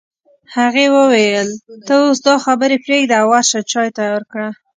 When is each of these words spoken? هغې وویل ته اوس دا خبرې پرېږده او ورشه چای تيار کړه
هغې 0.55 0.85
وویل 0.97 1.49
ته 1.87 1.93
اوس 2.03 2.19
دا 2.27 2.35
خبرې 2.45 2.77
پرېږده 2.85 3.15
او 3.21 3.27
ورشه 3.33 3.59
چای 3.71 3.89
تيار 3.97 4.21
کړه 4.31 4.49